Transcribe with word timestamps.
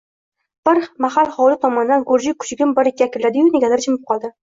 Bir 0.69 0.79
mahal 1.05 1.29
hovli 1.35 1.59
tomonda 1.67 2.01
gurji 2.09 2.35
kuchugim 2.41 2.75
bir-ikki 2.83 3.11
akilladi-yu, 3.11 3.55
negadir 3.59 3.89
jimib 3.89 4.07
qoldi. 4.13 4.37